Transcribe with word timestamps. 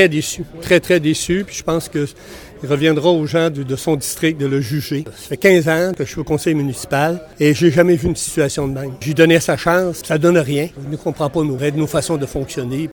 Très 0.00 0.08
déçu, 0.08 0.44
très, 0.62 0.80
très 0.80 0.98
déçu. 0.98 1.44
Puis 1.46 1.56
je 1.56 1.62
pense 1.62 1.90
qu'il 1.90 2.06
reviendra 2.66 3.10
aux 3.10 3.26
gens 3.26 3.50
de, 3.50 3.76
son 3.76 3.96
district 3.96 4.40
de 4.40 4.46
le 4.46 4.62
juger. 4.62 5.04
Ça 5.04 5.28
fait 5.28 5.36
15 5.36 5.68
ans 5.68 5.92
que 5.94 6.06
je 6.06 6.10
suis 6.12 6.20
au 6.20 6.24
conseil 6.24 6.54
municipal 6.54 7.20
et 7.38 7.52
j'ai 7.52 7.70
jamais 7.70 7.96
vu 7.96 8.08
une 8.08 8.16
situation 8.16 8.66
de 8.66 8.72
même. 8.72 8.92
J'ai 9.02 9.12
donné 9.12 9.38
sa 9.40 9.58
chance, 9.58 10.00
ça 10.02 10.16
donne 10.16 10.38
rien. 10.38 10.70
Il 10.82 10.88
ne 10.88 10.96
comprend 10.96 11.28
pas 11.28 11.42
nos 11.42 11.54
règles, 11.54 11.80
nos 11.80 11.86
façons 11.86 12.16
de 12.16 12.24
fonctionner. 12.24 12.88